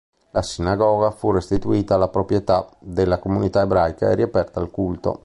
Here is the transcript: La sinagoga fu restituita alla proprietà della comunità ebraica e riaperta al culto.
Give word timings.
La 0.31 0.41
sinagoga 0.41 1.11
fu 1.11 1.29
restituita 1.29 1.93
alla 1.93 2.07
proprietà 2.07 2.67
della 2.79 3.19
comunità 3.19 3.61
ebraica 3.61 4.09
e 4.09 4.15
riaperta 4.15 4.59
al 4.59 4.71
culto. 4.71 5.19